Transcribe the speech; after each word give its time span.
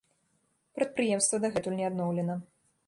Прадпрыемства 0.79 1.41
дагэтуль 1.45 1.79
не 1.83 1.91
адноўлена. 1.93 2.41